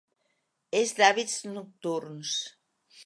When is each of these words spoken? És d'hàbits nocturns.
És 0.79 0.93
d'hàbits 0.99 1.37
nocturns. 1.59 2.35